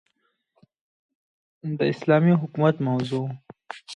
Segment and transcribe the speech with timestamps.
[1.77, 3.31] داسلامي حكومت موضوع